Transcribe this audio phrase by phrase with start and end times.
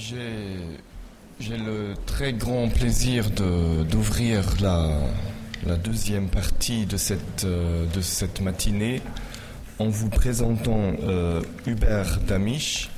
[0.00, 4.96] J'ai le très grand plaisir d'ouvrir la,
[5.66, 9.02] la, deuxième partie de cette, euh, de cette matinée
[9.80, 12.90] en vous présentant euh, Hubert Damisch,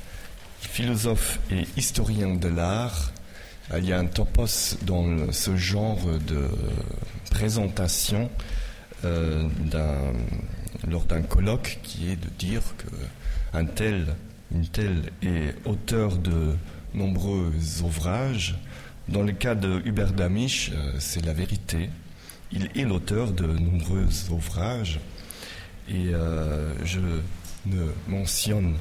[0.59, 3.11] philosophe et historien de l'art.
[3.75, 6.49] Il y a un topos dans ce genre de
[7.31, 8.29] présentation
[9.05, 9.47] euh,
[10.87, 14.05] lors d'un colloque qui est de dire qu'un tel,
[14.53, 16.55] une telle est auteur de
[16.93, 17.51] nombreux
[17.83, 18.55] ouvrages.
[19.07, 21.89] Dans le cas de Hubert Damisch, euh, c'est la vérité.
[22.51, 24.99] Il est l'auteur de nombreux ouvrages
[25.89, 26.99] et euh, je
[27.65, 28.75] ne mentionne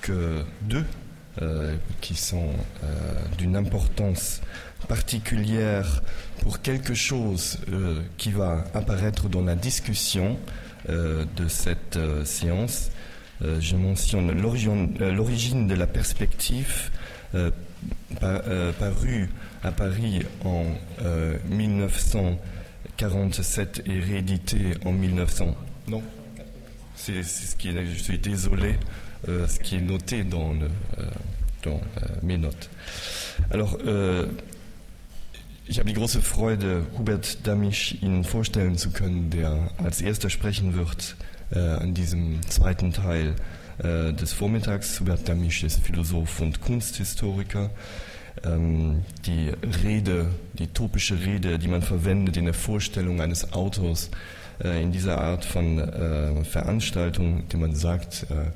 [0.00, 0.84] que deux
[1.42, 2.50] euh, qui sont
[3.38, 4.40] d'une importance
[4.88, 6.02] particulière
[6.40, 7.58] pour quelque chose
[8.18, 10.38] qui va apparaître dans la discussion
[10.88, 12.90] de cette séance.
[13.40, 16.90] je mentionne l'origine de la perspective
[17.34, 17.50] euh,
[18.22, 19.28] euh, paru
[19.62, 20.64] à Paris en
[21.50, 25.54] 1947 euh, et réédité en 1900.
[25.88, 26.02] Non
[26.96, 28.74] C'est ce qui est, je suis désolé,
[29.26, 30.54] ce qui est noté dans,
[31.62, 31.80] dans
[32.22, 32.70] mes notes.
[33.50, 33.78] Alors,
[35.66, 40.74] ich habe die große Freude, Hubert Damisch Ihnen vorstellen zu können, der als erster sprechen
[40.74, 41.16] wird
[41.50, 42.40] äh, an diesem
[43.78, 45.00] äh, des Vormittags.
[45.00, 47.70] Hubert Damisch ist Philosoph und Kunsthistoriker.
[48.44, 49.50] Ähm, die
[49.84, 54.10] Rede, die topische Rede, die man verwendet in der Vorstellung eines Autors
[54.62, 58.50] äh, in dieser Art von äh, Veranstaltung, die man sagt, äh,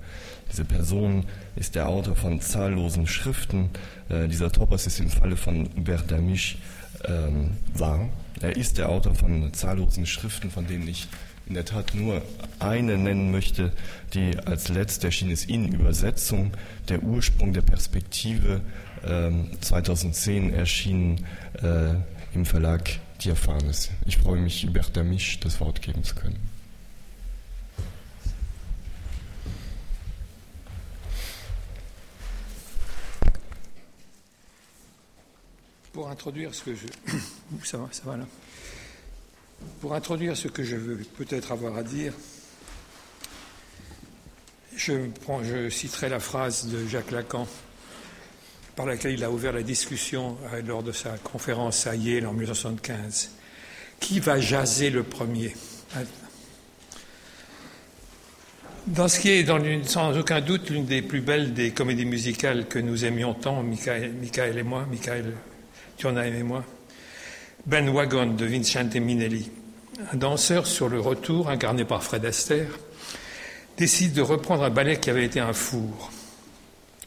[0.51, 3.71] diese Person ist der Autor von zahllosen Schriften.
[4.09, 6.59] Äh, dieser Topos ist im Falle von Hubert Damisch
[7.05, 8.09] ähm, wahr.
[8.41, 11.09] Er ist der Autor von zahllosen Schriften, von denen ich
[11.49, 12.23] in der Tat nur
[12.59, 13.73] eine nennen möchte,
[14.13, 16.53] die als letzte erschien ist in Übersetzung,
[16.89, 18.61] der Ursprung der Perspektive,
[19.03, 21.27] äh, 2010 erschienen
[21.63, 21.95] äh,
[22.35, 22.91] im Verlag
[23.25, 23.91] Diaphanes.
[24.05, 26.39] Ich freue mich, Hubert Damisch das Wort geben zu können.
[35.93, 36.87] Pour introduire ce que je.
[37.65, 38.27] Ça va, ça va là.
[39.81, 42.13] Pour introduire ce que je veux peut-être avoir à dire,
[44.77, 44.93] je,
[45.43, 47.47] je, citerai la phrase de Jacques Lacan
[48.77, 52.33] par laquelle il a ouvert la discussion euh, lors de sa conférence à Yale en
[52.33, 53.31] 1975.
[53.99, 55.53] Qui va jaser le premier?
[58.87, 62.79] Dans ce qui est, sans aucun doute, l'une des plus belles des comédies musicales que
[62.79, 65.35] nous aimions tant, Michael, et moi, Michael,
[65.97, 66.65] tu en as aimé moi,
[67.67, 69.51] ben Wagon de Vincente Minelli,
[70.13, 72.71] un danseur sur le retour, incarné par Fred Astaire,
[73.77, 76.11] décide de reprendre un ballet qui avait été un four,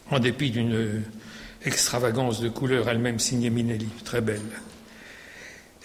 [0.09, 1.03] en dépit d'une
[1.65, 4.41] extravagance de couleurs elle-même signée Minelli, très belle,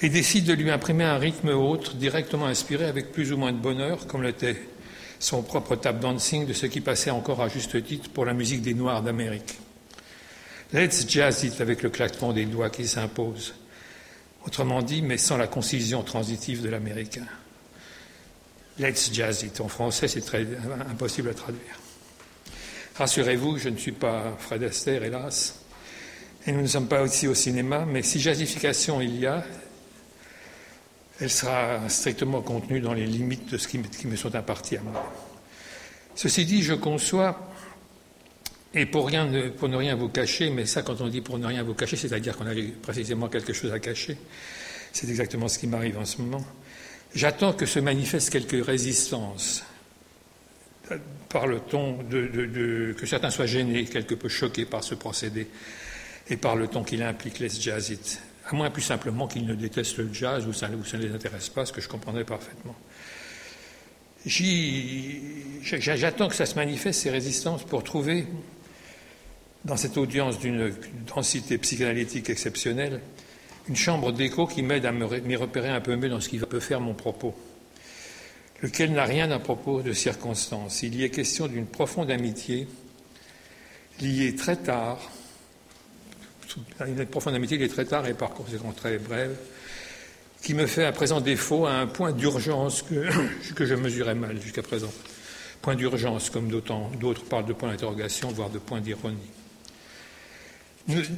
[0.03, 3.59] et décide de lui imprimer un rythme autre, directement inspiré avec plus ou moins de
[3.59, 4.61] bonheur, comme l'était
[5.19, 8.61] son propre tap dancing de ce qui passait encore à juste titre pour la musique
[8.61, 9.59] des Noirs d'Amérique.
[10.75, 13.55] Let's jazz it avec le claquement des doigts qui s'impose.
[14.47, 17.25] Autrement dit, mais sans la concision transitive de l'américain.
[18.79, 19.61] Let's jazz it.
[19.61, 20.47] En français, c'est très
[20.89, 21.81] impossible à traduire.
[22.97, 25.61] Rassurez-vous, je ne suis pas Fred Astaire, hélas,
[26.47, 29.45] et nous ne sommes pas aussi au cinéma, mais si jazzification il y a,
[31.21, 35.13] elle sera strictement contenue dans les limites de ce qui me sont imparties à moi.
[36.15, 37.51] Ceci dit, je conçois
[38.77, 41.73] et pour, ne rien vous cacher, mais ça, quand on dit pour ne rien vous
[41.73, 44.19] cacher, c'est-à-dire qu'on a précisément quelque chose à cacher,
[44.93, 46.45] c'est exactement ce qui m'arrive en ce moment.
[47.15, 49.65] J'attends que se manifeste quelques résistances
[51.31, 55.49] par le ton de, que certains soient gênés, quelque peu choqués par ce procédé
[56.29, 58.21] et par le ton qu'il implique, les it.
[58.47, 61.49] À moins plus simplement qu'ils ne détestent le jazz ou ça, ça ne les intéresse
[61.49, 62.77] pas, ce que je comprendrais parfaitement.
[64.27, 68.27] J'attends que ça se manifeste, ces résistances, pour trouver
[69.67, 70.73] dans cette audience d'une
[71.13, 73.01] densité psychanalytique exceptionnelle,
[73.69, 76.61] une chambre d'écho qui m'aide à m'y repérer un peu mieux dans ce qui peut
[76.61, 77.35] faire mon propos,
[78.63, 80.85] lequel n'a rien à propos de circonstances.
[80.85, 82.69] Il y est question d'une profonde amitié
[84.01, 85.11] liée très tard,
[86.87, 89.37] une profonde amitié liée très tard et par conséquent très brève,
[90.43, 92.83] qui me fait à présent défaut à un point d'urgence
[93.57, 94.93] que je mesurais mal jusqu'à présent.
[95.61, 99.19] Point d'urgence, comme d'autres parlent de point d'interrogation, voire de point d'ironie.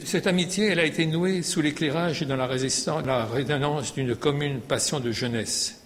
[0.04, 4.16] Cette amitié, elle a été nouée sous l'éclairage et dans la, résistance, la résonance d'une
[4.16, 5.82] commune passion de jeunesse.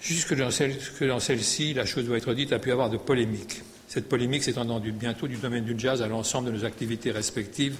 [0.00, 3.62] Jusque dans, celle-ci, la chose doit être dite, a pu avoir de polémiques.
[3.88, 7.76] Cette polémique s'étendant bientôt du domaine du jazz à l'ensemble de nos activités respectives,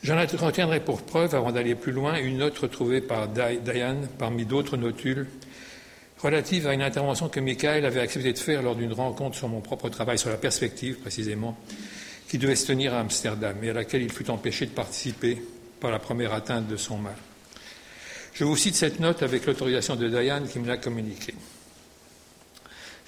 [0.00, 4.76] J'en retiendrai pour preuve, avant d'aller plus loin, une note retrouvée par Diane parmi d'autres
[4.76, 5.26] notules
[6.18, 9.60] relative à une intervention que Michael avait accepté de faire lors d'une rencontre sur mon
[9.60, 11.56] propre travail, sur la perspective précisément,
[12.28, 15.42] qui devait se tenir à Amsterdam et à laquelle il fut empêché de participer
[15.80, 17.16] par la première atteinte de son mal.
[18.34, 21.34] Je vous cite cette note avec l'autorisation de Diane qui me l'a communiquée.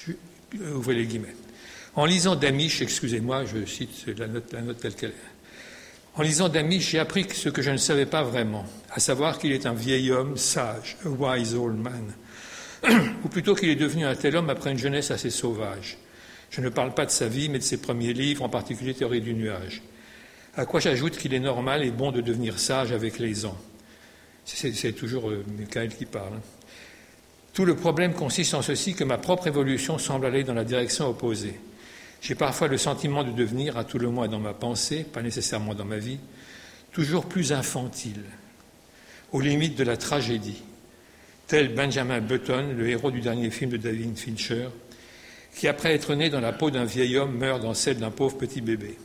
[0.09, 1.37] Euh, ouvrez les guillemets.
[1.95, 5.31] En lisant Damisch, excusez-moi, je cite la note, la note telle qu'elle est.
[6.15, 9.53] En lisant Damisch, j'ai appris ce que je ne savais pas vraiment, à savoir qu'il
[9.53, 12.13] est un vieil homme sage, a wise old man,
[13.25, 15.99] ou plutôt qu'il est devenu un tel homme après une jeunesse assez sauvage.
[16.51, 19.21] Je ne parle pas de sa vie, mais de ses premiers livres, en particulier Théorie
[19.21, 19.83] du nuage.
[20.57, 23.57] À quoi j'ajoute qu'il est normal et bon de devenir sage avec les ans.
[24.45, 26.35] C'est toujours euh, Michael qui parle.
[26.35, 26.43] Hein.
[27.53, 31.09] Tout le problème consiste en ceci que ma propre évolution semble aller dans la direction
[31.09, 31.55] opposée.
[32.21, 35.75] J'ai parfois le sentiment de devenir, à tout le moins dans ma pensée, pas nécessairement
[35.75, 36.19] dans ma vie,
[36.93, 38.25] toujours plus infantile,
[39.33, 40.63] aux limites de la tragédie,
[41.47, 44.69] tel Benjamin Button, le héros du dernier film de David Fincher,
[45.55, 48.39] qui, après être né dans la peau d'un vieil homme, meurt dans celle d'un pauvre
[48.39, 48.97] petit bébé.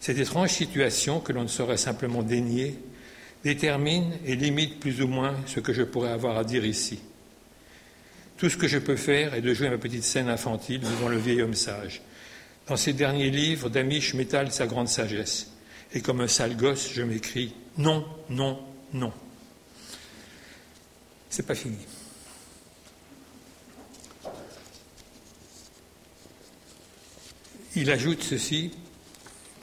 [0.00, 2.78] Cette étrange situation, que l'on ne saurait simplement dénier,
[3.44, 7.00] détermine et limite plus ou moins ce que je pourrais avoir à dire ici.
[8.36, 11.18] Tout ce que je peux faire est de jouer ma petite scène infantile devant le
[11.18, 12.02] vieil homme sage.
[12.68, 15.50] Dans ses derniers livres, Damisch m'étale sa grande sagesse.
[15.92, 18.58] Et comme un sale gosse, je m'écris non, non,
[18.92, 19.12] non.
[21.30, 21.78] C'est pas fini.
[27.80, 28.72] Il ajoute ceci,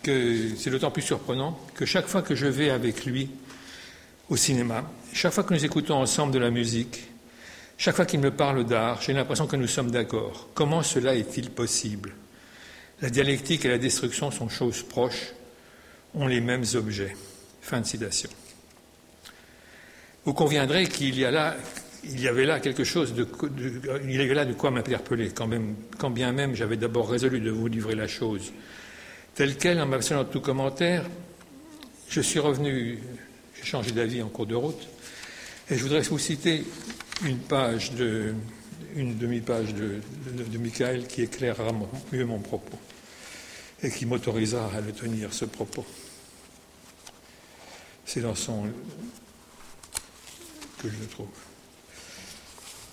[0.02, 3.30] que c'est d'autant plus surprenant que chaque fois que je vais avec lui
[4.30, 7.10] au cinéma, chaque fois que nous écoutons ensemble de la musique,
[7.78, 10.48] chaque fois qu'il me parle d'art, j'ai l'impression que nous sommes d'accord.
[10.54, 12.14] Comment cela est-il possible?
[13.02, 15.34] La dialectique et la destruction sont choses proches,
[16.14, 17.18] ont les mêmes objets.
[17.62, 18.30] Fin de citation.
[20.24, 21.58] Vous conviendrez qu'il y, a là,
[22.06, 23.28] il y avait là quelque chose de,
[24.04, 25.50] il y avait là de quoi m'interpeller, quand,
[25.98, 28.52] quand bien même j'avais d'abord résolu de vous livrer la chose
[29.34, 31.06] telle qu'elle, en m'abstenant de tout commentaire.
[32.10, 33.00] Je suis revenu,
[33.56, 34.88] j'ai changé d'avis en cours de route,
[35.70, 36.64] et je voudrais vous citer
[37.26, 38.34] une page de,
[38.96, 40.00] une demi-page de,
[40.32, 41.72] de, Michael qui éclairera
[42.12, 42.80] mieux mon propos
[43.84, 45.86] et qui m'autorisera à le tenir, ce propos.
[48.06, 48.68] C'est dans son
[50.82, 51.28] que je le trouve.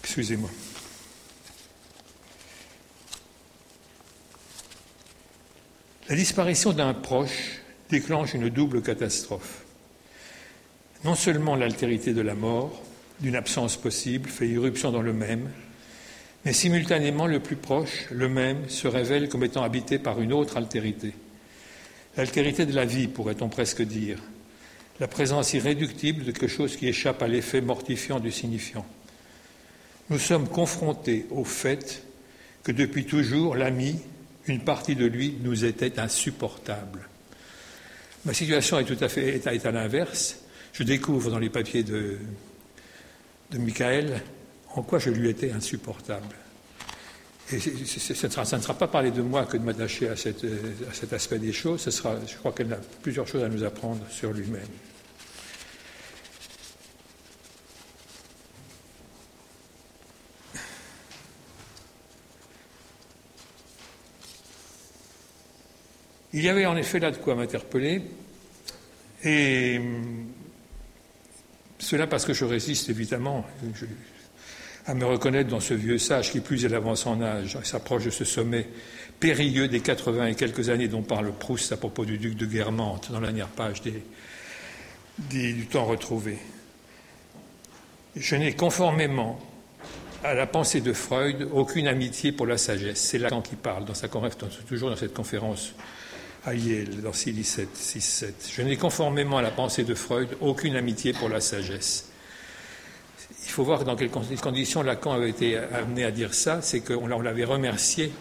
[0.04, 0.50] Excusez-moi.
[6.08, 9.64] La disparition d'un proche déclenche une double catastrophe.
[11.04, 12.82] Non seulement l'altérité de la mort,
[13.20, 15.50] d'une absence possible, fait irruption dans le même,
[16.44, 20.56] mais simultanément le plus proche, le même, se révèle comme étant habité par une autre
[20.56, 21.14] altérité.
[22.16, 24.18] L'altérité de la vie, pourrait-on presque dire,
[25.00, 28.84] la présence irréductible de quelque chose qui échappe à l'effet mortifiant du signifiant.
[30.12, 32.02] Nous sommes confrontés au fait
[32.62, 33.98] que depuis toujours, l'ami,
[34.46, 37.08] une partie de lui, nous était insupportable.
[38.26, 40.36] Ma situation est tout à fait à, l'inverse.
[40.74, 42.18] Je découvre dans les papiers de,
[43.52, 44.20] de Michael
[44.74, 46.36] en quoi je lui étais insupportable.
[47.50, 51.54] Et ça ne sera pas parler de moi que de m'attacher à, cet aspect des
[51.54, 51.88] choses.
[51.88, 54.60] Je crois qu'elle a plusieurs choses à nous apprendre sur lui-même.
[66.34, 68.02] Il y avait en effet là de quoi m'interpeller,
[69.24, 69.80] et
[71.78, 73.44] cela parce que je résiste évidemment
[74.86, 78.10] à me reconnaître dans ce vieux sage qui, plus il avance en âge, s'approche de
[78.10, 78.66] ce sommet
[79.20, 83.12] périlleux des 80 et quelques années dont parle Proust à propos du duc de Guermantes
[83.12, 86.38] dans la dernière page du temps retrouvé.
[88.16, 89.38] Je n'ai conformément
[90.24, 93.00] à la pensée de Freud aucune amitié pour la sagesse.
[93.00, 95.74] C'est Lacan qui parle dans sa toujours dans cette conférence
[96.44, 97.66] à Yale, dans 6-7.
[98.52, 102.08] Je n'ai conformément à la pensée de Freud aucune amitié pour la sagesse.
[103.44, 107.06] Il faut voir dans quelles conditions Lacan avait été amené à dire ça, c'est qu'on
[107.06, 108.12] l'avait remercié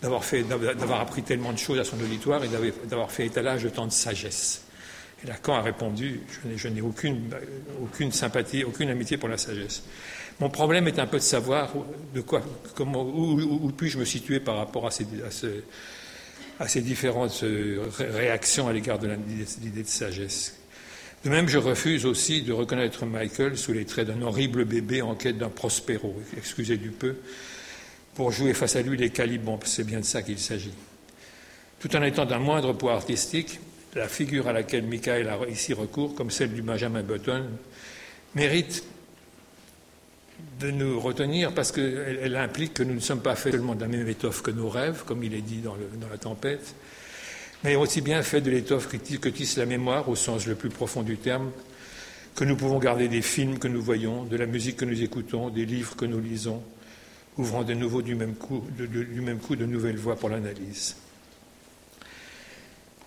[0.00, 2.48] d'avoir, fait, d'avoir appris tellement de choses à son auditoire et
[2.86, 4.64] d'avoir fait étalage de tant de sagesse.
[5.22, 6.20] Et Lacan a répondu
[6.56, 9.82] Je n'ai, aucune, sympathie, aucune amitié pour la sagesse.
[10.40, 11.72] Mon problème est un peu de savoir
[12.14, 12.42] de quoi,
[12.74, 15.46] comment, où, puis-je me situer par rapport à, ces, à, ce,
[16.62, 19.08] à ces différentes euh, réactions à l'égard de
[19.62, 20.56] l'idée de sagesse.
[21.24, 25.16] De même, je refuse aussi de reconnaître Michael sous les traits d'un horrible bébé en
[25.16, 27.16] quête d'un prospéro, excusez du peu,
[28.14, 30.74] pour jouer face à lui les calibons, c'est bien de ça qu'il s'agit.
[31.80, 33.58] Tout en étant d'un moindre poids artistique,
[33.96, 37.44] la figure à laquelle Michael a ici recours, comme celle du Benjamin Button,
[38.36, 38.84] mérite
[40.60, 43.88] de nous retenir parce qu'elle implique que nous ne sommes pas faits seulement de la
[43.88, 45.76] même étoffe que nos rêves, comme il est dit dans,
[46.10, 46.74] la tempête,
[47.64, 51.02] mais aussi bien faits de l'étoffe que tisse la mémoire au sens le plus profond
[51.02, 51.50] du terme,
[52.34, 55.50] que nous pouvons garder des films que nous voyons, de la musique que nous écoutons,
[55.50, 56.62] des livres que nous lisons,
[57.36, 60.96] ouvrant de nouveau du même coup de, du même coup de nouvelles voies pour l'analyse.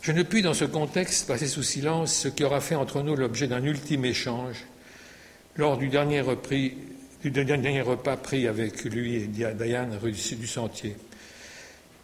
[0.01, 3.15] Je ne puis dans ce contexte passer sous silence ce qui aura fait entre nous
[3.15, 4.65] l'objet d'un ultime échange
[5.55, 6.77] lors du dernier, repris,
[7.31, 10.95] du dernier repas pris avec lui et Diane du Sentier.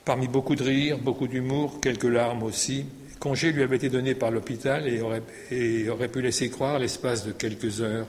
[0.04, 2.86] Parmi beaucoup de rires, beaucoup d'humour, quelques larmes aussi,
[3.20, 7.82] congé lui avait été donné par l'hôpital et aurait, pu laisser croire, l'espace de quelques
[7.82, 8.08] heures,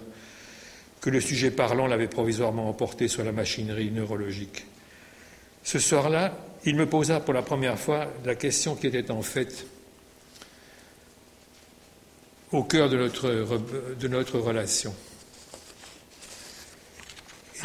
[1.03, 4.65] que le sujet parlant l'avait provisoirement emporté sur la machinerie neurologique.
[5.65, 9.67] Ce soir-là, il me posa pour la première fois la question qui était en fait
[12.53, 14.95] au cœur de notre relation.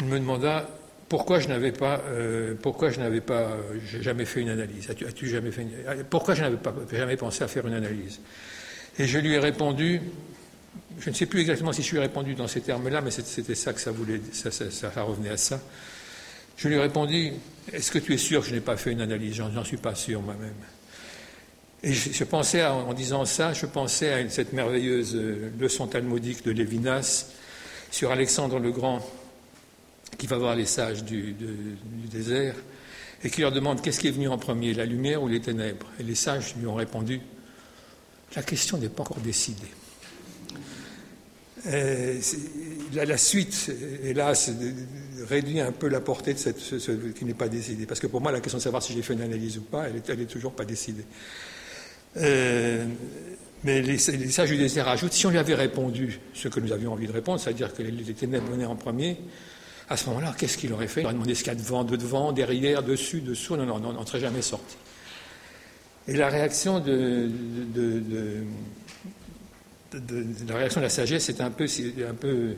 [0.00, 0.68] Il me demanda
[1.08, 3.56] pourquoi je n'avais pas, euh, pourquoi je n'avais pas,
[4.00, 4.90] jamais fait une analyse.
[4.90, 5.66] As-tu, jamais fait
[6.10, 8.20] Pourquoi je n'avais pas jamais pensé à faire une analyse?
[8.98, 10.00] Et je lui ai répondu.
[11.00, 13.54] Je ne sais plus exactement si je lui ai répondu dans ces termes-là, mais c'était
[13.54, 15.60] ça que ça voulait, ça, ça, revenait à ça.
[16.56, 17.32] Je lui ai répondu
[17.72, 19.36] Est-ce que tu es sûr que je n'ai pas fait une analyse?
[19.36, 20.54] J'en suis pas sûr moi-même.
[21.82, 26.50] Et je, pensais, en disant ça, je pensais à cette merveilleuse euh, leçon talmudique de
[26.50, 27.26] Lévinas
[27.92, 29.00] sur Alexandre le Grand,
[30.18, 31.34] qui va voir les sages du,
[32.10, 32.56] désert
[33.24, 35.86] et qui leur demande qu'est-ce qui est venu en premier, la lumière ou les ténèbres
[35.98, 37.20] Et les sages lui ont répondu
[38.36, 39.62] la question n'est pas encore décidée.
[41.64, 43.70] la, suite,
[44.02, 44.50] hélas,
[45.28, 47.86] réduit un peu la portée de ce, qui n'est pas décidé.
[47.86, 49.86] Parce que pour moi, la question de savoir si j'ai fait une analyse ou pas,
[49.88, 51.04] elle n'est toujours pas décidée.
[52.16, 52.84] Euh,
[53.64, 56.92] mais les, sages du désert ajoutent si on lui avait répondu ce que nous avions
[56.92, 59.16] envie de répondre, c'est-à-dire que les, les ténèbres venaient en premier,
[59.90, 61.00] à ce moment-là, qu'est-ce qu'il aurait fait?
[61.00, 63.56] Il aurait demandé ce qu'il y a devant, de devant, derrière, dessus, dessous.
[63.56, 64.76] Non, non, non, on serait jamais sorti.
[66.06, 67.30] Et la réaction de,
[70.48, 71.66] la réaction de la sagesse, peu,
[72.08, 72.56] un peu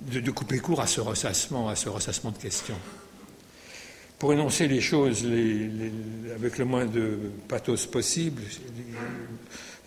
[0.00, 2.78] de, couper court à ce ressassement, à ce ressassement de questions.
[4.18, 5.26] Pour énoncer les choses
[6.34, 8.42] avec le moins de pathos possible,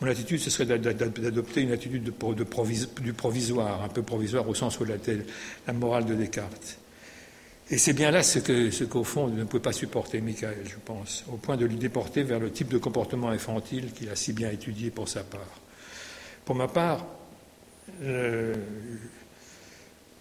[0.01, 4.85] mon attitude, ce serait d'adopter une attitude du provisoire, un peu provisoire au sens où
[4.85, 4.95] la,
[5.67, 6.77] la morale de Descartes.
[7.71, 11.37] Et c'est bien là ce qu'au fond ne pouvait pas supporter Michael, je pense, au
[11.37, 14.89] point de lui déporter vers le type de comportement infantile qu'il a si bien étudié
[14.89, 15.59] pour sa part.
[16.45, 17.05] Pour ma part,
[18.01, 18.55] euh,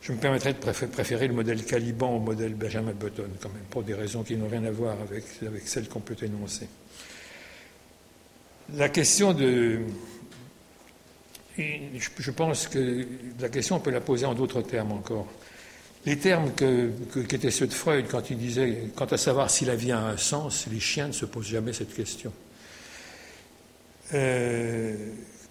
[0.02, 3.82] je me permettrais de préférer le modèle Caliban au modèle Benjamin Button, quand même, pour
[3.82, 5.25] des raisons qui n'ont rien à voir avec
[5.64, 6.68] celles qu'on peut énoncer.
[8.75, 9.80] La question de.
[11.56, 13.06] Je pense que
[13.40, 15.26] la question, on peut la poser en d'autres termes encore.
[16.04, 16.90] Les termes que,
[17.22, 20.16] qu'étaient ceux de Freud quand il disait quant à savoir si la vie a un
[20.16, 22.32] sens, les chiens ne se posent jamais cette question.
[24.14, 24.94] Euh,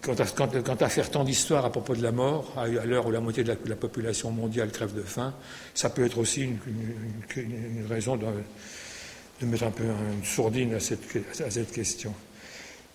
[0.00, 3.44] quant, à, faire tant d'histoires à propos de la mort, à, l'heure où la moitié
[3.44, 5.34] de la, population mondiale crève de faim,
[5.74, 8.26] ça peut être aussi une, raison de,
[9.46, 12.14] mettre un peu une sourdine à cette question.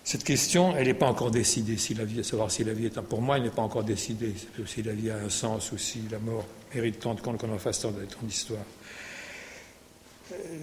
[0.04, 1.78] Cette question, elle n'est pas encore décidée,
[2.22, 3.02] savoir si la vie est un.
[3.02, 4.34] Pour moi, elle n'est pas encore décidée,
[4.66, 6.44] si la vie a un sens ou si la mort
[6.74, 7.92] mérite tant de compte qu'on en fasse tant
[8.22, 8.64] d'histoire.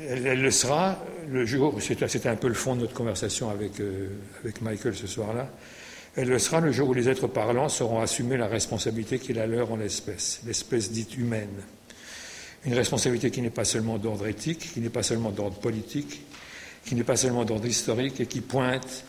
[0.08, 3.80] Elle, elle, le sera le jour, c'était un peu le fond de notre conversation avec,
[3.80, 4.10] euh,
[4.44, 5.50] avec Michael ce soir-là,
[6.16, 9.36] elle le sera le jour où les êtres parlants sauront assumer la responsabilité qui est
[9.36, 11.64] la leur en l'espèce, l'espèce dite humaine.
[12.66, 16.22] Une responsabilité qui n'est pas seulement d'ordre éthique, qui n'est pas seulement d'ordre politique,
[16.86, 19.06] qui n'est pas seulement d'ordre historique et qui pointe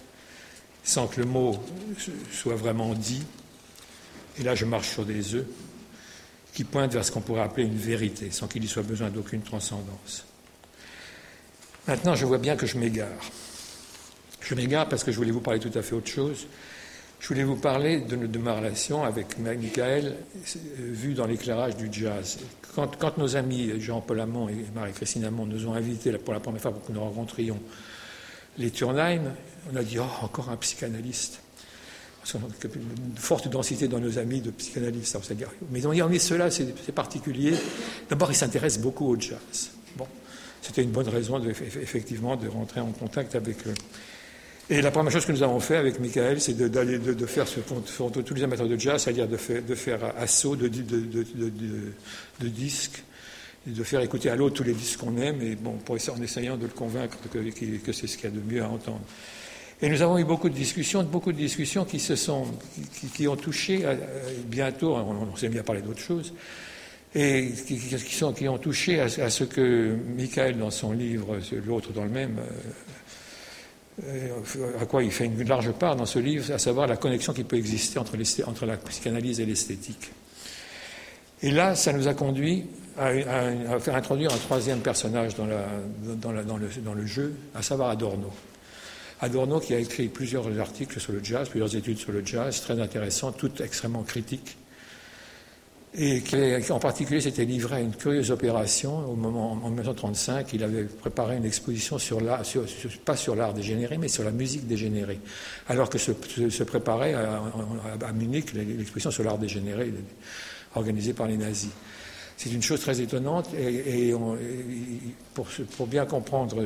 [0.83, 1.59] sans que le mot
[2.33, 3.23] soit vraiment dit,
[4.39, 5.47] et là je marche sur des œufs,
[6.53, 9.43] qui pointent vers ce qu'on pourrait appeler une vérité, sans qu'il y soit besoin d'aucune
[9.43, 10.27] transcendance.
[11.89, 13.09] Maintenant, je vois bien que je m'égare.
[14.41, 16.47] Je m'égare parce que je voulais vous parler tout à fait autre chose.
[17.21, 22.39] Je voulais vous parler de, ma relation avec Michael, euh, vue dans l'éclairage du jazz.
[22.75, 26.61] Quand, quand, nos amis Jean-Paul Amont et Marie-Christine Amont nous ont invités pour la première
[26.61, 27.61] fois pour que nous rencontrions
[28.59, 29.23] les Turnheim,
[29.73, 31.41] on a dit oh, encore un psychanalyste.
[32.35, 35.19] Une forte densité dans nos amis de psychanalystes.
[35.71, 37.53] Mais on dit, mais cela, c'est particulier.
[38.09, 39.71] D'abord, ils s'intéressent beaucoup au jazz.
[39.97, 40.07] Bon,
[40.61, 43.75] c'était une bonne raison, de, effectivement, de rentrer en contact avec eux.
[44.71, 47.59] Et la première chose que nous avons fait avec Michael, c'est d'aller de, faire ce
[47.61, 50.69] qu'ont tous les amateurs de jazz, c'est-à-dire de, de, faire assaut de,
[52.41, 53.03] disques
[53.67, 56.57] de faire écouter à l'autre tous les disques qu'on aime, et bon, pour, en essayant
[56.57, 59.03] de le convaincre que, que c'est ce qu'il y a de mieux à entendre.
[59.81, 62.47] Et nous avons eu beaucoup de discussions, beaucoup de discussions qui se sont,
[63.15, 63.85] qui, ont touché
[64.47, 66.33] bientôt, on, s'est bien parlé d'autres choses,
[67.17, 67.79] et qui,
[68.17, 72.39] sont, qui ont touché à, ce que Michael, dans son livre, l'autre dans le même,
[74.05, 74.29] euh,
[74.81, 77.43] à quoi il fait une large part dans ce livre, à savoir la connexion qui
[77.43, 78.17] peut exister entre,
[78.47, 80.13] entre la psychanalyse et l'esthétique.
[81.43, 82.67] Et là, ça nous a conduit
[82.99, 85.47] à, faire introduire un troisième personnage dans,
[86.95, 88.31] le, jeu, à savoir Adorno.
[89.21, 92.81] Adorno qui a écrit plusieurs articles sur le jazz, plusieurs études sur le jazz, très
[92.81, 94.57] intéressantes, toutes extrêmement critiques,
[95.95, 100.65] et qui en particulier s'était livré à une curieuse opération au moment en 1935 il
[100.65, 102.45] avait préparé une exposition sur l'art
[103.05, 105.21] pas sur l'art dégénéré mais sur la musique dégénérée
[105.69, 106.13] alors que se,
[106.63, 107.43] préparait à,
[108.07, 109.93] à Munich l'exposition sur l'art dégénéré
[110.75, 111.69] organisée par les nazis
[112.37, 114.13] c'est une chose très étonnante et,
[115.35, 116.65] pour, bien comprendre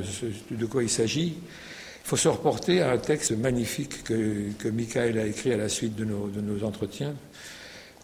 [0.51, 1.37] de quoi il s'agit
[2.05, 5.97] il faut se reporter à un texte magnifique que, Michael a écrit à la suite
[5.97, 7.15] de nos, de nos entretiens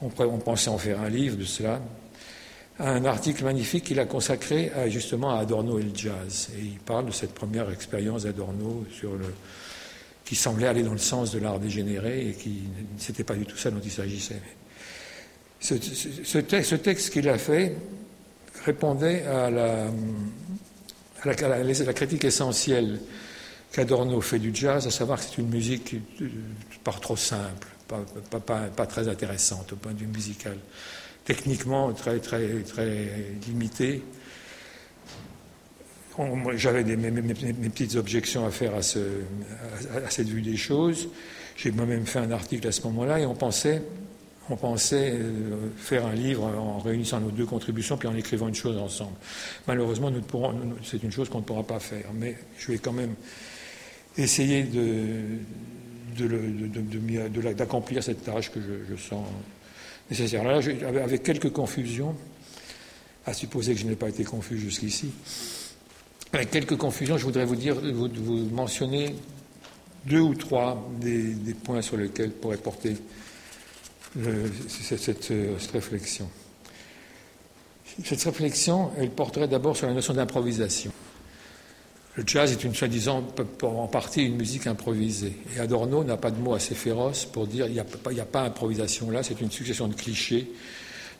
[0.02, 1.80] on, pensait en faire un livre de cela.
[2.78, 6.50] Un article magnifique qu'il a consacré justement à Adorno et le jazz.
[6.58, 9.32] Et il parle de cette première expérience d'Adorno sur le,
[10.24, 12.62] qui semblait aller dans le sens de l'art dégénéré et qui
[13.08, 14.40] n'était pas du tout ça dont il s'agissait.
[15.62, 17.76] Ce, texte, qu'il a fait
[18.64, 19.92] répondait à la,
[21.92, 22.98] critique essentielle
[23.72, 25.94] qu'Adorno fait du jazz, à savoir que c'est une musique
[26.82, 30.56] pas trop simple, pas, très intéressante au point de vue musical.
[31.24, 33.08] Techniquement, très, très, très
[33.46, 34.02] limitée.
[36.56, 37.22] J'avais mes,
[37.70, 41.08] petites objections à faire à, cette vue des choses.
[41.56, 43.82] J'ai moi-même fait un article à ce moment-là et on pensait,
[44.50, 48.54] on pensait euh, faire un livre en réunissant nos deux contributions puis en écrivant une
[48.54, 49.16] chose ensemble.
[49.66, 50.10] Malheureusement,
[50.82, 53.14] c'est une chose qu'on ne pourra pas faire, mais je vais quand même
[54.16, 54.66] essayer
[57.56, 59.26] d'accomplir cette tâche que je, sens
[60.10, 60.44] nécessaire.
[60.44, 60.60] Là,
[61.02, 62.14] avec quelques confusions,
[63.24, 65.10] à supposer que je n'ai pas été confus jusqu'ici,
[66.32, 68.08] avec quelques confusions, je voudrais vous dire, vous,
[68.52, 69.14] mentionner
[70.06, 72.96] deux ou trois des, points sur lesquels pourrait porter
[74.68, 76.28] cette, cette, réflexion.
[78.04, 80.92] Cette réflexion, elle porterait d'abord sur la notion d'improvisation.
[82.14, 83.26] Le jazz est une soi-disant
[83.62, 85.34] en partie une musique improvisée.
[85.56, 89.10] Et Adorno n'a pas de mot assez féroce pour dire il n'y a, pas improvisation
[89.10, 90.52] là, c'est une succession de clichés,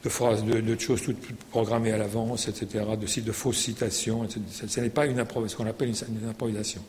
[0.05, 1.19] de phrases, de, choses toutes
[1.51, 4.25] programmées à l'avance, etc., de, fausses citations.
[4.25, 4.41] Etc.
[4.69, 6.83] Ce n'est pas ce qu'on appelle une, improvisation.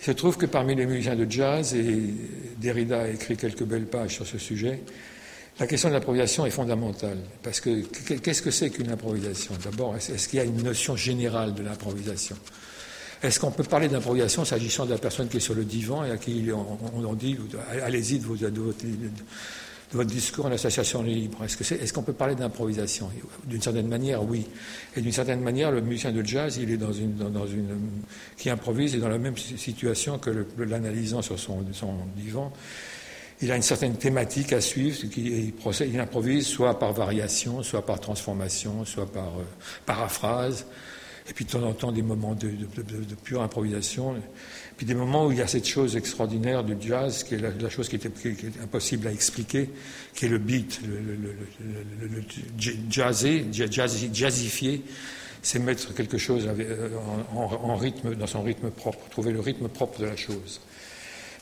[0.00, 2.14] Il se trouve que parmi les musiciens de jazz, et
[2.56, 4.80] Derrida a écrit quelques belles pages sur ce sujet,
[5.58, 7.18] la question de l'improvisation est fondamentale.
[7.42, 7.82] Parce que
[8.16, 9.52] qu'est-ce que c'est qu'une improvisation?
[9.62, 12.36] D'abord, est-ce qu'il y a une notion générale de l'improvisation?
[13.22, 16.10] Est-ce qu'on peut parler d'improvisation s'agissant de la personne qui est sur le divan et
[16.10, 17.36] à qui on, dit
[17.82, 18.84] allez-y de, votre
[20.04, 21.44] discours en association libre.
[21.44, 23.10] Est-ce qu'on peut parler d'improvisation?
[23.44, 24.46] D'une certaine manière, oui.
[24.96, 27.76] Et d'une certaine manière, le musicien de jazz, il est dans une, dans une
[28.36, 32.52] qui improvise, est dans la même situation que l'analysant sur son, son divan.
[33.42, 35.52] Il a une certaine thématique à suivre, il,
[35.86, 39.44] il improvise soit par variation, soit par transformation, soit par euh,
[39.86, 40.66] paraphrase
[41.30, 42.50] et puis de temps en temps des moments de,
[43.22, 44.16] pure improvisation,
[44.76, 47.70] puis des moments où il y a cette chose extraordinaire du jazz, qui est la,
[47.70, 49.70] chose qui est, impossible à expliquer,
[50.12, 52.24] qui est le beat, le,
[52.90, 54.82] jazzé, jazzifié,
[55.40, 56.88] c'est mettre quelque chose euh,
[57.32, 60.60] en, rythme, dans son rythme propre, trouver le rythme propre de la chose.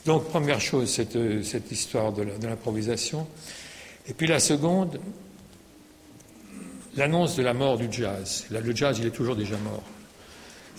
[0.04, 3.26] Donc, première chose, cette, euh, cette histoire de l'improvisation.
[4.06, 5.00] Et puis la seconde,
[6.98, 8.46] l'annonce de la mort du jazz.
[8.50, 9.84] Le jazz, il est toujours déjà mort.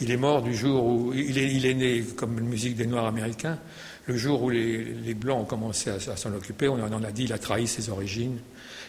[0.02, 3.58] Il est mort du jour où il est, né comme une musique des Noirs américains,
[4.06, 6.68] le jour où les, Blancs ont commencé à, s'en occuper.
[6.68, 8.40] On en a dit, il a trahi ses origines.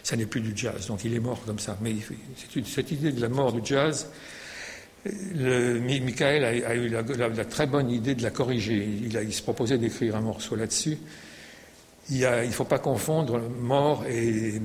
[0.03, 1.77] Ça n'est plus du jazz, donc il est mort comme ça.
[1.81, 1.95] Mais
[2.65, 4.09] cette idée de la mort du jazz,
[5.05, 8.87] Michael a, eu la, très bonne idée de la corriger.
[9.03, 10.97] Il, se proposait d'écrire un morceau là-dessus.
[12.09, 14.59] Il ne faut pas confondre mort et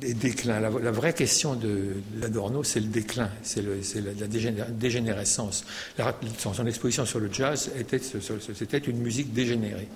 [0.00, 0.60] des déclins.
[0.60, 4.26] La, vraie question de, d'Adorno, c'est le déclin, c'est, la,
[4.70, 5.64] dégénérescence.
[6.38, 9.88] son, exposition sur le jazz était, c'était une musique dégénérée.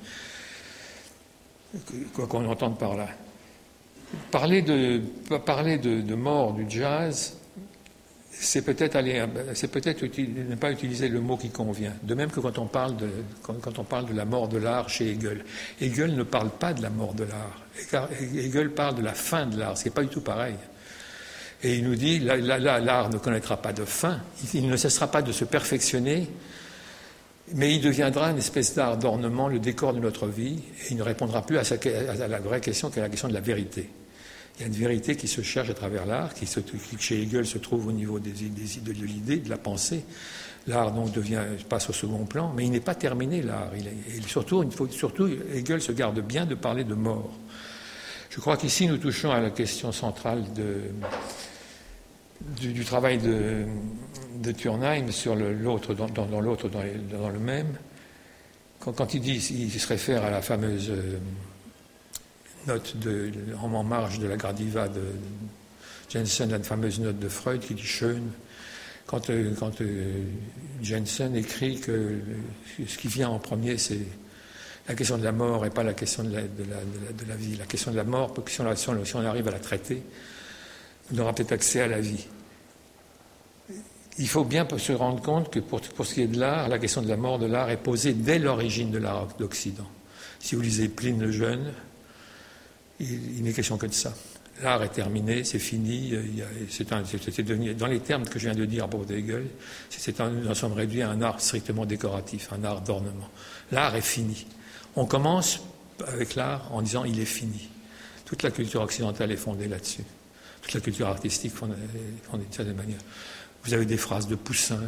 [2.12, 3.08] Quoi qu'on entende par là.
[4.30, 5.00] Parler de,
[5.44, 7.34] parler de mort du jazz,
[8.38, 8.98] c'est peut-être
[9.54, 11.92] c'est ne pas utiliser le mot qui convient.
[12.02, 13.08] De même que quand on parle de,
[13.42, 15.44] quand, on parle de la mort de l'art chez Hegel.
[15.80, 18.10] Hegel ne parle pas de la mort de l'art.
[18.34, 20.56] Hegel parle de la fin de l'art, ce qui n'est pas du tout pareil.
[21.62, 24.20] Et il nous dit, là, l'art ne connaîtra pas de fin,
[24.52, 26.28] il ne cessera pas de se perfectionner
[27.52, 31.02] Mais il deviendra une espèce d'art d'ornement, le décor de notre vie, et il ne
[31.02, 31.62] répondra plus à,
[32.26, 33.90] la vraie question qui est la question de la vérité.
[34.56, 36.46] Il y a une vérité qui se cherche à travers l'art, qui,
[36.98, 40.04] chez Hegel se trouve au niveau des, de l'idée, de la pensée.
[40.66, 43.72] L'art donc devient, passe au second plan, mais il n'est pas terminé l'art.
[43.76, 44.64] Il surtout,
[45.52, 47.32] Hegel se garde bien de parler de mort.
[48.30, 50.44] Je crois qu'ici nous touchons à la question centrale
[52.60, 57.76] du, travail de, Turnheim sur l'autre, dans, l'autre, dans, le même.
[58.80, 61.18] Quand, il dit, il se réfère à la fameuse euh,
[62.66, 65.02] note de, en marge de la Gradiva de
[66.08, 68.22] Jensen, la fameuse note de Freud qui dit Schön.
[69.06, 70.24] Quand, euh, euh,
[70.82, 72.20] Jensen écrit que
[72.86, 74.00] ce qui vient en premier, c'est
[74.88, 77.56] la question de la mort et pas la question de la, vie.
[77.56, 80.02] La question de la mort, si on, si on arrive à la traiter,
[81.12, 82.26] on aura peut-être accès à la vie.
[84.18, 87.02] Il faut bien se rendre compte que pour, ce qui est de l'art, la question
[87.02, 89.88] de la mort de l'art est posée dès l'origine de l'art d'Occident.
[90.38, 91.72] Si vous lisez Pline le Jeune,
[93.00, 94.14] il, n'est question que de ça.
[94.62, 96.14] L'art est terminé, c'est fini.
[96.70, 99.46] C'est dans les termes que je viens de dire pour Hegel,
[99.90, 103.28] c'est nous sommes réduits à un art strictement décoratif, un art d'ornement.
[103.72, 104.46] L'art est fini.
[104.94, 105.60] On commence
[106.06, 107.68] avec l'art en disant il est fini.
[108.24, 110.04] Toute la culture occidentale est fondée là-dessus.
[110.62, 113.00] Toute la culture artistique est fondée de cette manière.
[113.64, 114.80] Vous avez des phrases de Poussin,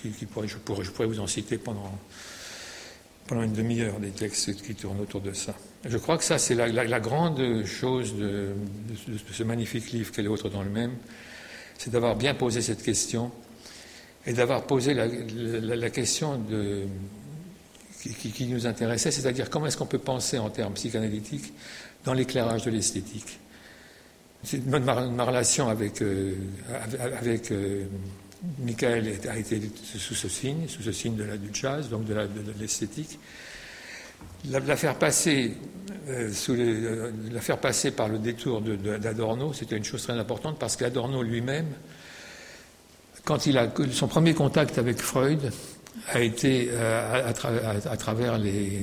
[0.00, 0.14] qui,
[0.46, 1.90] je, pourrais, vous en citer pendant
[3.30, 5.54] une demi-heure, des textes qui tournent autour de ça.
[5.86, 8.54] Je crois que ça, c'est la, grande chose de,
[9.32, 10.92] ce magnifique livre qu'elle est autre dans le même,
[11.76, 13.30] c'est d'avoir bien posé cette question
[14.26, 16.40] et d'avoir posé la, question
[18.00, 21.52] qui, nous intéressait, c'est-à-dire comment est-ce qu'on peut penser en termes psychanalytiques
[22.04, 23.40] dans l'éclairage de l'esthétique
[24.66, 26.34] ma, relation avec, euh,
[27.18, 27.86] avec euh,
[28.58, 32.14] Michael a été sous ce signe, sous ce signe de la, du jazz, donc de
[32.60, 33.18] l'esthétique.
[34.50, 35.54] La, la, faire passer
[36.08, 40.76] euh, sous la faire passer par le détour d'Adorno, c'était une chose très importante parce
[40.76, 41.68] qu'Adorno lui-même,
[43.24, 45.50] quand il a son premier contact avec Freud,
[46.12, 48.82] a été à, à, travers les,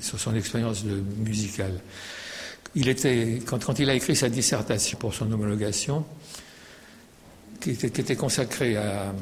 [0.00, 1.80] son expérience musicale
[2.74, 6.04] il était, quand, il a écrit sa dissertation pour son homologation,
[7.60, 9.12] qui était, consacrée à,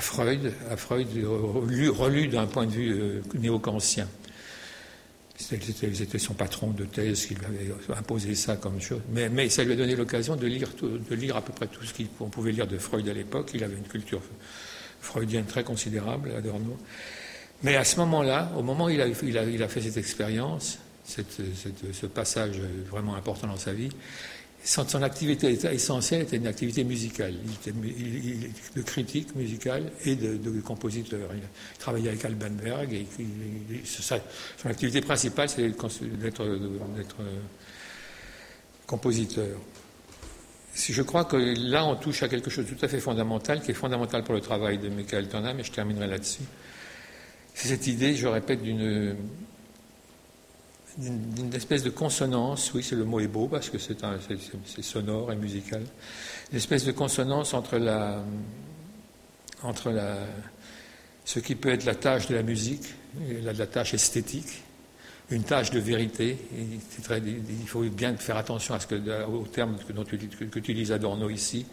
[0.00, 4.08] Freud, à Freud relu, d'un point de vue euh, néo-kantien.
[5.40, 9.00] C'était son patron de thèse qui lui avait imposé ça comme chose.
[9.10, 12.52] Mais, ça lui a donné l'occasion de lire, à peu près tout ce qu'on pouvait
[12.52, 13.50] lire de Freud à l'époque.
[13.54, 14.20] Il avait une culture
[15.00, 16.76] freudienne très considérable, Adorno.
[17.62, 23.14] Mais à ce moment-là, au moment où il a fait cette expérience, ce passage vraiment
[23.14, 23.90] important dans sa vie.
[24.62, 27.72] Son, activité essentielle était une activité musicale, il était,
[28.76, 31.30] de critique musicale et de, compositeur.
[31.34, 33.06] Il travaillait avec Alban Berg et
[33.84, 36.44] son activité principale, c'est d'être
[38.86, 39.58] compositeur.
[40.74, 43.70] Je crois que là, on touche à quelque chose de tout à fait fondamental, qui
[43.70, 46.42] est fondamental pour le travail de Michael Turnham, et je terminerai là-dessus.
[47.54, 49.16] C'est cette idée, je répète, d'une
[50.98, 53.96] d'une espèce de consonance, oui, c'est le mot est beau parce que c'est
[54.82, 55.82] sonore et musical,
[56.50, 58.22] une espèce de consonance entre la,
[59.62, 60.18] entre la,
[61.24, 62.82] ce qui peut être la tâche de la musique,
[63.42, 64.62] la, tâche esthétique,
[65.30, 66.36] une tâche de vérité.
[66.52, 70.90] il faut bien faire attention à ce que, au terme que, dont tu, que, utilise
[70.92, 71.66] Adorno ici.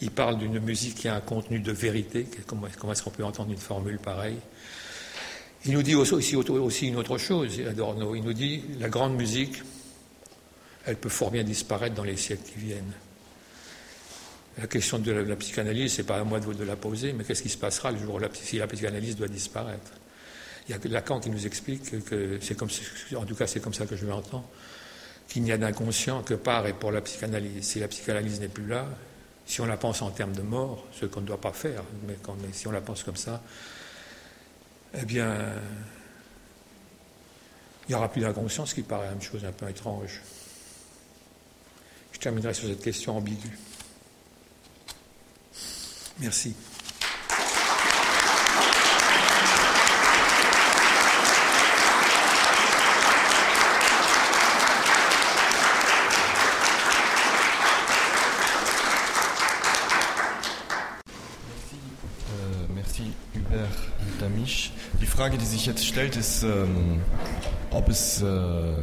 [0.00, 2.26] Il parle d'une musique qui a un contenu de vérité.
[2.46, 4.38] Comment est-ce qu'on peut entendre une formule pareille?
[5.64, 8.14] Il nous dit aussi, une autre chose, Adorno.
[8.14, 9.62] Il nous dit la grande musique,
[10.86, 12.92] elle peut fort bien disparaître dans les siècles qui viennent.
[14.58, 17.48] La question de la, psychanalyse, c'est pas à moi de, la poser, mais qu'est-ce qui
[17.48, 19.92] se passera le jour où si la psychanalyse doit disparaître?
[20.68, 22.68] Il y a Lacan qui nous explique que c'est comme,
[23.16, 24.48] en tout cas c'est comme ça que je l'entends,
[25.28, 27.64] qu'il n'y a d'inconscient que par et pour la psychanalyse.
[27.64, 28.86] Si la psychanalyse n'est plus là,
[29.46, 32.16] si on la pense en termes de mort, ce qu'on ne doit pas faire, mais
[32.52, 33.42] si on la pense comme ça,
[34.94, 35.36] eh bien,
[37.88, 40.20] il n'y aura plus d'inconscience, ce qui paraît une chose un peu étrange.
[42.12, 43.58] Je terminerai sur cette question ambiguë.
[46.20, 46.54] Merci.
[65.22, 67.00] Frage, die sich jetzt stellt, ist, ähm,
[67.70, 68.82] ob es äh, äh,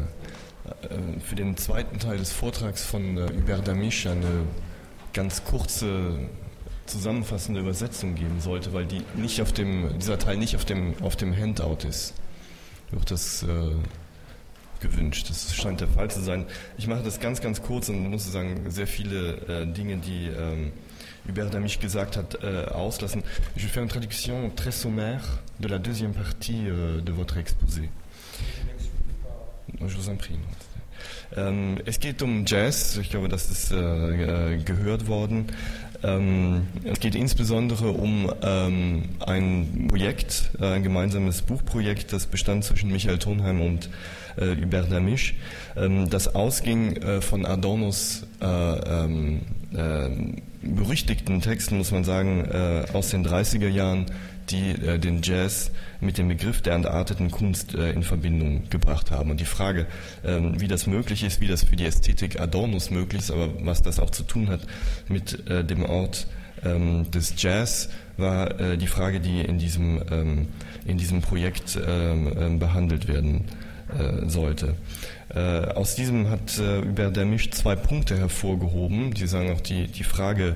[1.19, 4.45] für den zweiten Teil des Vortrags von äh, Hubert Damisch eine
[5.11, 6.17] ganz kurze
[6.85, 11.17] zusammenfassende Übersetzung geben sollte, weil die nicht auf dem, dieser Teil nicht auf dem, auf
[11.17, 12.13] dem Handout ist,
[12.91, 13.75] wird das äh,
[14.79, 15.29] gewünscht.
[15.29, 16.45] Das scheint der Fall zu sein.
[16.77, 20.71] Ich mache das ganz, ganz kurz und muss sagen, sehr viele äh, Dinge, die ähm,
[21.27, 23.23] Hubert Damisch gesagt hat, äh, auslassen.
[23.55, 25.19] Vais faire une traduction très sommaire
[25.59, 27.89] de la deuxième partie euh, de votre exposé.
[29.85, 30.35] Je vous en prie.
[31.37, 35.47] Ähm, es geht um Jazz, ich glaube, das ist äh, gehört worden.
[36.01, 42.91] Ähm, es geht insbesondere um ähm, ein Projekt, äh, ein gemeinsames Buchprojekt, das bestand zwischen
[42.91, 43.89] Michael Tonheim und
[44.37, 45.35] äh, Hubert Damisch,
[45.75, 49.41] ähm, das ausging äh, von Adornos äh, ähm,
[49.73, 50.09] äh,
[50.61, 54.05] berüchtigten Texten, muss man sagen, äh, aus den 30er Jahren,
[54.51, 59.31] die den Jazz mit dem Begriff der entarteten Kunst äh, in Verbindung gebracht haben.
[59.31, 59.85] Und die Frage,
[60.23, 63.81] ähm, wie das möglich ist, wie das für die Ästhetik Adornos möglich ist, aber was
[63.81, 64.61] das auch zu tun hat
[65.07, 66.27] mit äh, dem Ort
[66.63, 70.47] ähm, des Jazz, war äh, die Frage, die in diesem, ähm,
[70.85, 73.45] in diesem Projekt behandelt werden
[74.27, 74.75] sollte.
[75.75, 80.55] aus diesem hat Hubert Dermisch zwei Punkte hervorgehoben, die sagen auch die, die Frage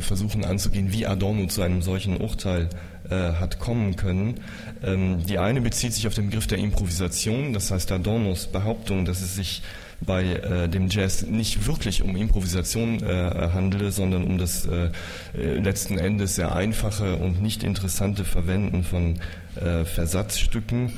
[0.00, 2.68] versuchen anzugehen, wie Adorno zu einem solchen Urteil
[3.10, 4.40] äh, hat kommen können.
[4.82, 9.20] Ähm, die eine bezieht sich auf den Begriff der Improvisation, das heißt Adornos Behauptung, dass
[9.20, 9.62] es sich
[10.00, 14.90] bei äh, dem Jazz nicht wirklich um Improvisation äh, handele, sondern um das äh,
[15.36, 19.18] äh letzten Endes sehr einfache und nicht interessante Verwenden von
[19.56, 20.92] äh, Versatzstücken,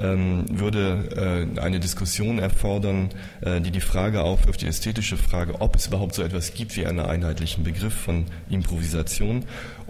[0.00, 5.74] ähm, würde äh, eine Diskussion erfordern, äh, die die Frage aufwirft, die ästhetische Frage, ob
[5.74, 9.44] es überhaupt so etwas gibt wie einen einheitlichen Begriff von Improvisation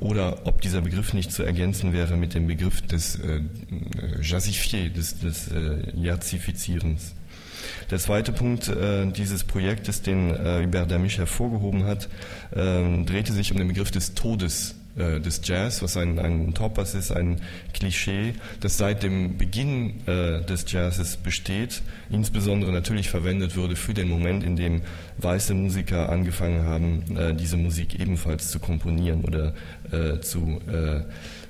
[0.04, 3.40] oder ob dieser Begriff nicht zu ergänzen wäre mit dem Begriff des äh,
[4.20, 7.14] Jazzifier, des, des äh, Jazzifizierens.
[7.90, 12.10] Der zweite Punkt äh, dieses Projektes, den äh, Hubert Damisch hervorgehoben hat,
[12.50, 16.94] äh, drehte sich um den Begriff des Todes äh, des Jazz, was ein, ein Topaz
[16.94, 17.40] ist, ein
[17.72, 24.08] Klischee, das seit dem Beginn äh, des Jazzes besteht, insbesondere natürlich verwendet wurde für den
[24.08, 24.82] Moment, in dem
[25.18, 29.54] weiße Musiker angefangen haben, äh, diese Musik ebenfalls zu komponieren oder
[29.90, 31.02] äh, zu äh,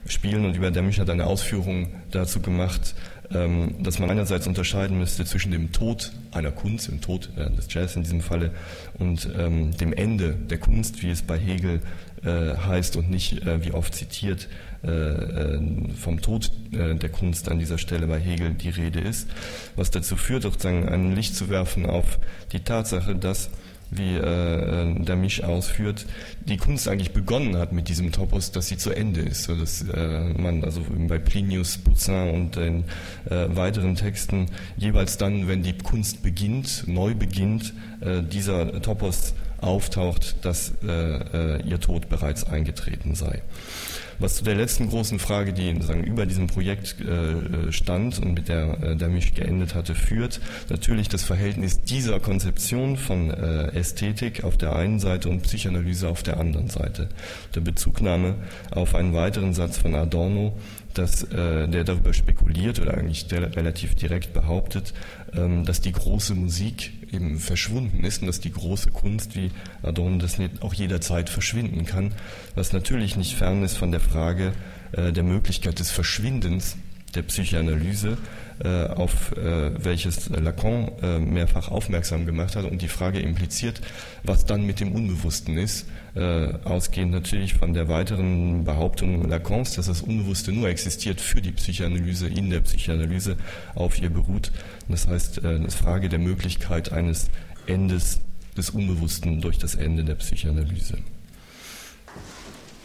[0.09, 0.45] spielen.
[0.47, 2.95] Und über Demisch hat eine Ausführung dazu gemacht,
[3.31, 7.97] ähm, dass man einerseits unterscheiden müsste zwischen dem Tod einer Kunst, dem Tod des Jazz
[7.97, 8.51] in diesem Falle,
[8.99, 11.81] und ähm, dem Ende der Kunst, wie es bei Hegel
[12.25, 14.49] äh, heißt und nicht, äh, wie oft zitiert,
[14.85, 15.61] äh, äh,
[15.99, 19.29] vom Tod äh, der Kunst an dieser Stelle bei Hegel die Rede ist,
[19.77, 22.19] was dazu führt, sozusagen ein Licht zu werfen auf
[22.53, 23.51] die Tatsache, dass
[23.91, 26.07] wie äh, der Misch ausführt,
[26.47, 29.45] die Kunst eigentlich begonnen hat mit diesem Topos, dass sie zu Ende ist.
[29.45, 32.85] So dass äh, man also bei Plinius, Poussin und den
[33.31, 39.35] äh, weiteren Texten jeweils dann, wenn die Kunst beginnt, neu beginnt, äh, dieser Topos
[39.65, 43.43] auftaucht, dass äh, äh, ihr Tod bereits eingetreten sei.
[44.19, 48.49] Was zu der letzten großen Frage, die sagen, über diesem Projekt äh, stand und mit
[48.49, 54.45] der äh, der mich geendet hatte, führt, natürlich das Verhältnis dieser Konzeption von äh, Ästhetik
[54.45, 57.09] auf der einen Seite und Psychoanalyse auf der anderen Seite.
[57.55, 58.37] Der Bezugnahme
[58.71, 60.57] auf einen weiteren Satz von Adorno,
[60.95, 64.95] dass äh, der darüber spekuliert oder eigentlich relativ direkt behauptet,
[65.35, 69.51] ähm, dass die große Musik eben verschwunden ist und dass die große Kunst wie
[69.83, 72.13] Adorno das nicht auch jederzeit verschwinden kann,
[72.55, 74.53] was natürlich nicht fern ist von der Frage
[74.93, 76.77] äh, der Möglichkeit des Verschwindens
[77.15, 78.19] der Psychoanalyse,
[78.63, 83.81] auf äh, welches Lacan äh, mehrfach aufmerksam gemacht hat und die Frage impliziert,
[84.23, 89.87] was dann mit dem Unbewussten ist, äh, ausgehend natürlich von der weiteren Behauptung Lacans, dass
[89.87, 93.37] das Unbewusste nur existiert für die Psychoanalyse, in der Psychoanalyse
[93.75, 94.53] auf ihr beruht.
[94.89, 97.29] Das heißt, äh, das Frage der Möglichkeit eines
[97.67, 98.21] Endes
[98.57, 100.99] des Unbewussten durch das Ende der Psychoanalyse.